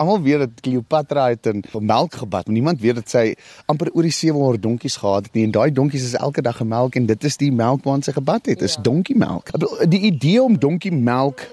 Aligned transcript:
almal 0.00 0.22
weet 0.24 0.38
dat 0.38 0.60
Cleopatra 0.64 1.28
het 1.28 1.46
in 1.46 1.64
melk 1.78 2.14
gebad, 2.22 2.46
maar 2.46 2.54
niemand 2.54 2.80
weet 2.80 2.94
dat 2.94 3.12
sy 3.12 3.34
amper 3.68 3.92
oor 3.92 4.08
die 4.08 4.14
700 4.16 4.62
donkies 4.62 4.96
gehad 4.96 5.28
het 5.28 5.36
nie 5.36 5.44
en 5.44 5.54
daai 5.54 5.70
donkies 5.72 6.08
is 6.08 6.16
elke 6.16 6.42
dag 6.42 6.56
gemelk 6.56 6.96
en 6.96 7.06
dit 7.06 7.24
is 7.24 7.36
die 7.40 7.52
melk 7.52 7.84
waarin 7.84 8.04
sy 8.06 8.16
gebad 8.16 8.48
het, 8.48 8.64
is 8.64 8.78
ja. 8.78 8.86
donkiemelk. 8.88 9.52
Die 9.92 10.00
idee 10.12 10.42
om 10.42 10.58
donkiemelk 10.58 11.44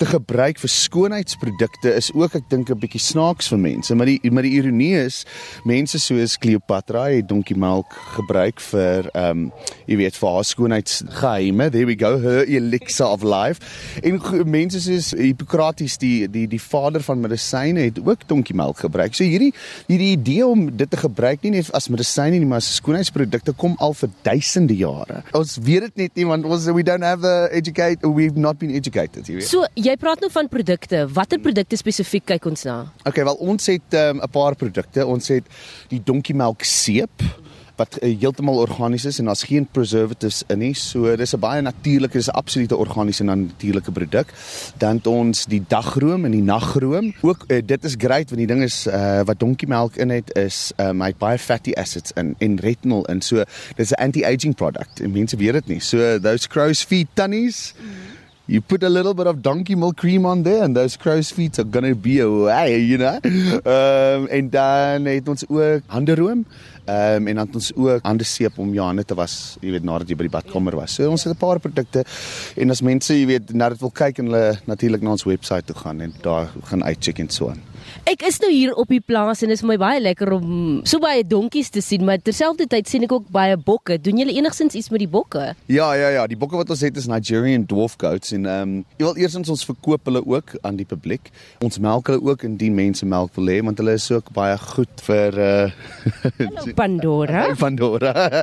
te 0.00 0.06
gebruik 0.08 0.58
vir 0.62 0.70
skoonheidsprodukte 0.72 1.90
is 1.92 2.08
ook 2.16 2.38
ek 2.38 2.46
dink 2.48 2.70
'n 2.72 2.78
bietjie 2.80 3.00
snaaks 3.00 3.50
vir 3.52 3.58
mense, 3.58 3.94
maar 3.94 4.06
die 4.08 4.30
maar 4.30 4.46
die 4.46 4.56
ironie 4.56 4.96
is 4.96 5.26
mense 5.64 5.98
soos 5.98 6.38
Cleopatra 6.40 7.04
het 7.10 7.28
donkie 7.28 7.56
melk 7.56 7.92
gebruik 8.16 8.60
vir 8.60 9.10
ehm 9.12 9.30
um, 9.30 9.52
jy 9.86 9.96
weet 9.96 10.16
vir 10.16 10.30
haar 10.30 10.44
skoonheidsgeheime. 10.44 11.70
There 11.70 11.86
we 11.86 11.96
go, 11.98 12.18
her 12.18 12.44
elixir 12.46 13.06
of 13.06 13.22
life. 13.22 13.60
En 14.02 14.20
mense 14.48 14.80
soos 14.80 15.10
Hippokrates 15.10 15.98
die 15.98 16.28
die 16.28 16.46
die 16.48 16.60
vader 16.60 17.02
van 17.02 17.20
medisyne 17.20 17.80
het 17.80 18.00
ook 18.00 18.26
donkie 18.26 18.56
melk 18.56 18.78
gebruik. 18.78 19.14
So 19.14 19.24
hierdie 19.24 19.52
hierdie 19.86 20.12
idee 20.16 20.46
om 20.46 20.76
dit 20.76 20.90
te 20.90 20.96
gebruik 20.96 21.42
nie 21.42 21.50
net 21.50 21.72
as 21.76 21.88
medisyne 21.88 22.38
nie, 22.38 22.46
maar 22.46 22.62
as 22.62 22.74
skoonheidsprodukte 22.74 23.52
kom 23.52 23.76
al 23.78 23.94
vir 23.94 24.08
duisende 24.22 24.76
jare. 24.76 25.22
Ons 25.36 25.58
weet 25.60 25.90
dit 25.90 25.96
net 26.06 26.16
nie 26.16 26.26
want 26.26 26.44
ons 26.44 26.70
we 26.70 26.82
don't 26.82 27.04
have 27.04 27.20
the 27.20 27.48
educate 27.52 28.06
we've 28.06 28.38
not 28.38 28.58
been 28.58 28.70
educated, 28.70 29.26
jy 29.28 29.40
weet. 29.40 29.48
So 29.50 29.66
jy 29.74 29.89
praat 29.96 30.20
nou 30.20 30.30
van 30.30 30.48
produkte. 30.48 31.06
Watter 31.12 31.38
produkte 31.38 31.76
spesifiek 31.76 32.24
kyk 32.24 32.46
ons 32.46 32.64
na? 32.64 32.92
Okay, 33.04 33.24
wel 33.24 33.38
ons 33.40 33.66
het 33.66 33.94
ehm, 33.94 34.16
'n 34.16 34.22
um, 34.22 34.30
paar 34.30 34.54
produkte. 34.54 35.06
Ons 35.06 35.28
het 35.28 35.44
die 35.88 36.02
donkiemelk 36.04 36.62
seep 36.62 37.22
wat 37.80 37.96
uh, 38.02 38.10
heeltemal 38.20 38.60
organies 38.60 39.04
is 39.08 39.18
en 39.18 39.30
daar's 39.30 39.46
geen 39.48 39.66
preservatives 39.66 40.42
in 40.52 40.58
nie. 40.58 40.74
So 40.74 41.16
dis 41.16 41.34
'n 41.34 41.40
baie 41.40 41.62
natuurlike, 41.62 42.12
dis 42.12 42.28
'n 42.28 42.36
absolute 42.36 42.76
organiese 42.76 43.24
en 43.24 43.46
natuurlike 43.46 43.92
produk. 43.92 44.32
Dan 44.76 44.96
het 44.96 45.06
ons 45.06 45.46
die 45.46 45.64
dagroom 45.68 46.24
en 46.24 46.30
die 46.30 46.42
nagroom. 46.42 47.14
Ook 47.20 47.44
uh, 47.48 47.62
dit 47.64 47.84
is 47.84 47.94
great 47.98 48.30
want 48.30 48.36
die 48.36 48.46
ding 48.46 48.62
is 48.62 48.86
uh, 48.86 49.20
wat 49.24 49.38
donkiemelk 49.38 49.96
in 49.96 50.10
het 50.10 50.36
is 50.36 50.72
um, 50.76 51.00
hy 51.00 51.12
baie 51.18 51.38
fatty 51.38 51.72
acids 51.72 52.12
in 52.14 52.34
en 52.38 52.58
retinol 52.60 53.04
in. 53.04 53.20
So 53.20 53.44
dis 53.76 53.90
'n 53.90 54.02
anti-aging 54.02 54.54
product. 54.54 55.00
En 55.00 55.10
mense 55.10 55.36
weet 55.36 55.52
dit 55.52 55.66
nie. 55.66 55.80
So 55.80 56.18
those 56.18 56.48
crow's 56.48 56.84
feet 56.84 57.08
tannies 57.14 57.74
mm 57.76 57.86
-hmm 57.86 57.99
you 58.50 58.60
put 58.60 58.82
a 58.82 58.88
little 58.88 59.14
bit 59.14 59.28
of 59.28 59.42
donkey 59.42 59.76
milk 59.76 59.96
cream 59.96 60.26
on 60.26 60.42
there 60.42 60.64
and 60.64 60.74
those 60.74 60.96
crow's 60.96 61.30
feet 61.30 61.58
are 61.60 61.64
going 61.64 61.84
to 61.84 61.94
be 61.94 62.18
away, 62.18 62.78
you 62.78 62.98
know. 62.98 63.20
Um, 63.70 64.26
en 64.26 64.50
dan 64.50 65.04
het 65.04 65.28
ons 65.28 65.44
ook 65.48 65.82
handeroom. 65.86 66.44
Ehm 66.84 67.22
um, 67.22 67.26
en 67.28 67.34
dan 67.34 67.46
het 67.46 67.54
ons 67.54 67.70
ook 67.76 68.02
hande 68.02 68.24
seep 68.24 68.58
om 68.58 68.72
jou 68.74 68.86
hande 68.86 69.04
te 69.04 69.14
was, 69.14 69.56
jy 69.60 69.70
weet 69.76 69.84
nadat 69.86 70.10
jy 70.10 70.16
by 70.18 70.26
die 70.26 70.34
badkamer 70.34 70.74
was. 70.74 70.96
So 70.98 71.10
ons 71.10 71.24
het 71.24 71.34
'n 71.34 71.38
paar 71.38 71.60
produkte 71.60 72.04
en 72.56 72.70
as 72.70 72.82
mense, 72.82 73.14
jy 73.14 73.26
weet, 73.26 73.52
nadat 73.52 73.78
wil 73.78 73.90
kyk 73.90 74.18
en 74.18 74.32
hulle 74.32 74.58
natuurlik 74.66 75.02
na 75.02 75.10
ons 75.10 75.24
webwerf 75.24 75.64
toe 75.64 75.76
gaan 75.76 76.00
en 76.00 76.14
daar 76.22 76.50
gaan 76.64 76.84
uitcheck 76.84 77.18
en 77.18 77.28
so 77.28 77.50
aan. 77.50 77.69
Ek 78.08 78.22
is 78.26 78.40
nou 78.42 78.50
hier 78.52 78.74
op 78.74 78.88
die 78.88 79.00
plaas 79.00 79.42
en 79.42 79.52
dit 79.52 79.58
is 79.58 79.64
my 79.66 79.76
baie 79.80 80.00
lekker 80.02 80.32
om 80.36 80.80
so 80.88 81.02
baie 81.02 81.24
donkies 81.26 81.70
te 81.74 81.82
sien, 81.84 82.04
maar 82.06 82.20
terselfdertyd 82.22 82.88
sien 82.88 83.04
ek 83.06 83.12
ook 83.12 83.28
baie 83.32 83.56
bokke. 83.56 83.98
Doen 84.02 84.22
julle 84.22 84.34
enigsins 84.36 84.76
iets 84.78 84.90
met 84.90 85.04
die 85.04 85.10
bokke? 85.10 85.50
Ja, 85.70 85.92
ja, 85.98 86.10
ja, 86.16 86.26
die 86.30 86.38
bokke 86.40 86.58
wat 86.60 86.70
ons 86.72 86.84
het 86.86 86.96
is 86.96 87.08
Nigerian 87.10 87.66
dwarf 87.70 87.96
goats 88.00 88.34
en 88.36 88.46
ehm 88.46 88.62
um, 88.62 88.84
wil 89.00 89.16
eersins 89.16 89.48
ons 89.52 89.64
verkoop 89.64 90.08
hulle 90.08 90.22
ook 90.26 90.56
aan 90.66 90.76
die 90.76 90.86
publiek. 90.88 91.30
Ons 91.64 91.80
melk 91.82 92.10
hulle 92.12 92.22
ook 92.30 92.44
indien 92.48 92.74
mense 92.76 93.06
melk 93.06 93.34
wil 93.38 93.52
hê 93.52 93.60
want 93.64 93.80
hulle 93.80 93.96
is 93.98 94.10
ook 94.12 94.32
baie 94.36 94.56
goed 94.60 95.04
vir 95.06 95.40
uh 95.40 95.70
Hallo 96.38 96.72
Pandora. 96.76 97.44
Hey 97.46 97.56
Pandora. 97.64 98.42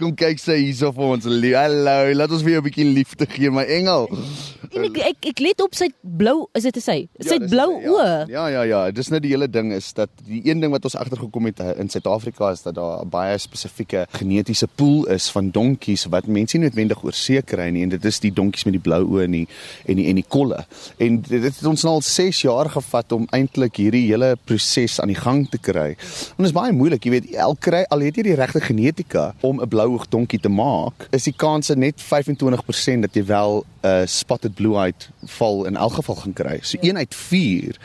Kom 0.00 0.14
kyk 0.18 0.40
sy 0.42 0.58
hierso 0.62 0.92
vir 0.96 1.16
ons. 1.16 1.28
Hallo, 1.28 1.98
laat 2.16 2.32
ons 2.34 2.44
vir 2.44 2.56
jou 2.56 2.62
'n 2.62 2.68
bietjie 2.68 2.88
liefde 2.88 3.26
gee, 3.30 3.50
my 3.50 3.64
engel. 3.64 4.08
En 4.72 4.84
ek 4.88 4.98
ek 4.98 5.30
ek 5.32 5.40
let 5.44 5.64
op 5.64 5.74
sy 5.74 5.88
blou, 6.02 6.48
is 6.54 6.62
dit 6.68 6.74
te 6.74 6.82
sê? 6.84 6.96
Sy 7.20 7.38
ja, 7.38 7.48
blou 7.48 7.70
ja. 7.80 7.94
oë. 7.94 8.12
Ja, 8.32 8.46
ja, 8.48 8.62
ja, 8.68 8.90
dis 8.90 9.08
net 9.08 9.22
die 9.22 9.32
hele 9.32 9.48
ding 9.48 9.72
is 9.72 9.92
dat 9.96 10.10
die 10.26 10.42
een 10.44 10.60
ding 10.60 10.72
wat 10.74 10.84
ons 10.84 10.96
agtergekom 10.96 11.46
het 11.46 11.60
eh, 11.60 11.74
in 11.80 11.88
Suid-Afrika 11.88 12.50
is 12.52 12.62
dat 12.62 12.74
daar 12.74 13.06
baie 13.06 13.38
spesifieke 13.38 14.06
genetiese 14.18 14.66
pool 14.66 15.06
is 15.12 15.30
van 15.32 15.50
donkies 15.54 16.06
wat 16.12 16.26
mense 16.26 16.58
nie 16.58 16.68
noodwendig 16.68 17.02
oorseker 17.04 17.54
kry 17.54 17.68
nie 17.74 17.84
en 17.86 17.92
dit 17.94 18.08
is 18.08 18.20
die 18.22 18.32
donkies 18.34 18.66
met 18.68 18.76
die 18.76 18.82
blou 18.82 19.00
oë 19.16 19.26
en 19.26 19.36
die 19.38 19.44
en 19.90 20.00
die 20.00 20.06
en 20.10 20.20
die 20.20 20.26
kolle. 20.36 20.62
En 21.02 21.20
dit 21.24 21.44
het 21.46 21.62
ons 21.68 21.84
nou 21.86 21.96
al 21.98 22.04
6 22.06 22.42
jaar 22.46 22.70
gevat 22.72 23.12
om 23.16 23.28
eintlik 23.36 23.80
hierdie 23.82 24.04
hele 24.08 24.34
proses 24.48 24.98
aan 25.02 25.12
die 25.12 25.18
gang 25.18 25.44
te 25.50 25.60
kry. 25.60 25.92
En 25.94 26.44
dit 26.44 26.50
is 26.50 26.56
baie 26.56 26.74
moeilik, 26.74 27.04
jy 27.04 27.14
weet, 27.18 27.30
elke 27.46 27.70
kry 27.70 27.84
al 27.94 28.04
het 28.04 28.18
jy 28.18 28.26
die 28.28 28.38
regte 28.38 28.62
genetika 28.64 29.32
om 29.46 29.60
'n 29.60 29.68
blou 29.68 29.88
oog 29.94 30.08
donkie 30.08 30.40
te 30.40 30.48
maak, 30.48 31.08
is 31.12 31.24
die 31.24 31.36
kans 31.36 31.70
net 31.74 32.00
25% 32.00 33.06
dat 33.06 33.14
jy 33.14 33.24
wel 33.24 33.64
uh, 33.84 34.02
spotted 34.08 34.54
blue 34.56 34.76
eyed 34.80 35.08
val 35.36 35.64
in 35.68 35.76
elk 35.76 35.98
geval 36.00 36.16
gaan 36.22 36.32
kry. 36.36 36.58
So 36.62 36.78
1 36.80 36.96
uit 36.96 37.14
4 37.14 37.78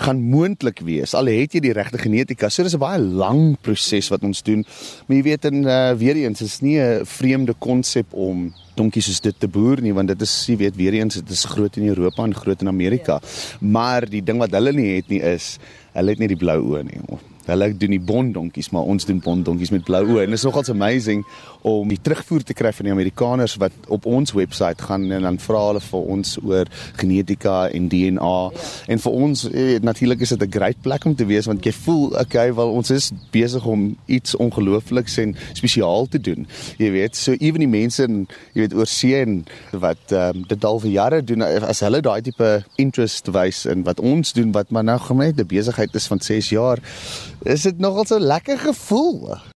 gaan 0.00 0.22
moontlik 0.32 0.80
wees 0.86 1.14
al 1.14 1.28
het 1.28 1.54
jy 1.56 1.62
die 1.64 1.74
regte 1.76 1.98
genetika. 2.00 2.48
So 2.48 2.62
dis 2.62 2.74
'n 2.74 2.82
baie 2.82 2.98
lang 3.00 3.56
proses 3.60 4.08
wat 4.08 4.22
ons 4.22 4.42
doen. 4.42 4.64
Maar 5.06 5.16
jy 5.16 5.22
weet 5.22 5.44
en 5.44 5.62
uh, 5.64 5.92
weer 5.92 6.16
eens 6.16 6.40
is 6.40 6.60
nie 6.60 6.78
'n 6.78 7.04
vreemde 7.04 7.54
konsep 7.58 8.06
om 8.12 8.54
donkies 8.74 9.06
soos 9.06 9.20
dit 9.20 9.34
te 9.38 9.48
boer 9.48 9.80
nie 9.82 9.92
want 9.92 10.08
dit 10.08 10.20
is 10.22 10.46
jy 10.46 10.56
weet 10.56 10.76
weer 10.76 10.94
eens 10.94 11.14
dit 11.14 11.30
is 11.30 11.44
groot 11.44 11.76
in 11.76 11.88
Europa 11.88 12.24
en 12.24 12.34
groot 12.34 12.60
in 12.60 12.68
Amerika. 12.68 13.20
Maar 13.60 14.08
die 14.08 14.22
ding 14.22 14.38
wat 14.38 14.50
hulle 14.50 14.72
nie 14.72 14.96
het 14.96 15.08
nie 15.08 15.20
is 15.20 15.58
hulle 15.92 16.10
het 16.10 16.18
nie 16.18 16.28
die 16.28 16.40
blou 16.40 16.60
oë 16.62 16.84
nie. 16.84 17.29
Hulle 17.46 17.76
doen 17.76 17.90
die 17.90 18.00
bonddonkies, 18.00 18.70
maar 18.70 18.82
ons 18.82 19.06
doen 19.08 19.20
bonddonkies 19.20 19.70
met 19.70 19.84
blou 19.84 20.02
oë 20.14 20.24
en 20.24 20.34
dit 20.34 20.38
is 20.38 20.44
nogals 20.44 20.70
amazing 20.70 21.24
om 21.66 21.88
die 21.88 21.98
terugvoer 22.00 22.44
te 22.46 22.54
kry 22.56 22.72
van 22.72 22.88
die 22.88 22.92
Amerikaners 22.94 23.56
wat 23.60 23.72
op 23.88 24.06
ons 24.06 24.32
webwerf 24.36 24.80
gaan 24.88 25.10
en 25.12 25.26
dan 25.26 25.38
vra 25.42 25.66
hulle 25.66 25.82
vir 25.84 26.10
ons 26.14 26.36
oor 26.44 26.70
genetika 27.00 27.68
en 27.68 27.88
DNA. 27.92 28.36
Ja. 28.54 28.66
En 28.94 29.02
vir 29.02 29.12
ons 29.12 29.44
eh, 29.50 29.80
natuurlik 29.82 30.20
is 30.20 30.32
dit 30.34 30.42
'n 30.42 30.50
great 30.50 30.80
plek 30.80 31.04
om 31.04 31.14
te 31.14 31.26
wees 31.26 31.46
want 31.46 31.64
jy 31.64 31.72
voel 31.72 32.18
okay, 32.20 32.54
wel 32.54 32.70
ons 32.70 32.90
is 32.90 33.10
besig 33.30 33.64
om 33.66 33.96
iets 34.06 34.36
ongeloofliks 34.36 35.16
en 35.16 35.36
spesiaal 35.52 36.06
te 36.06 36.20
doen. 36.20 36.46
Jy 36.78 36.90
weet, 36.90 37.16
so 37.16 37.32
ewen 37.32 37.60
die 37.60 37.68
mense 37.68 38.02
in 38.02 38.26
jy 38.54 38.60
weet 38.60 38.74
oor 38.74 38.86
see 38.86 39.20
en 39.20 39.44
wat 39.72 40.12
um, 40.12 40.44
dit 40.48 40.64
al 40.64 40.80
vir 40.80 40.90
jare 40.90 41.22
doen 41.24 41.42
as 41.42 41.80
hulle 41.80 42.00
daai 42.00 42.22
tipe 42.22 42.64
interest 42.76 43.28
wys 43.28 43.64
in 43.66 43.82
wat 43.82 44.00
ons 44.00 44.32
doen 44.32 44.52
wat 44.52 44.70
maar 44.70 44.84
nou 44.84 44.98
gemeente 44.98 45.44
besigheid 45.44 45.94
is 45.94 46.06
van 46.06 46.20
6 46.20 46.50
jaar, 46.50 46.78
is 47.42 47.62
dit 47.62 47.78
nogal 47.78 48.04
so 48.04 48.18
lekker 48.18 48.58
gevoel. 48.58 49.40